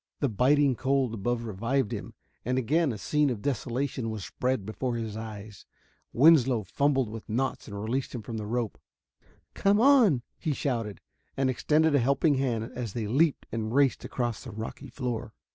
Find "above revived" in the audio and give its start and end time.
1.13-1.91